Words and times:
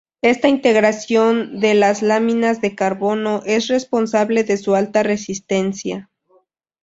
Esta 0.23 0.47
integración 0.47 1.59
de 1.59 1.75
las 1.75 2.01
láminas 2.01 2.59
de 2.59 2.73
carbono 2.73 3.43
es 3.45 3.67
responsable 3.67 4.43
de 4.43 4.57
su 4.57 4.73
alta 4.73 5.03
resistencia. 5.03 6.09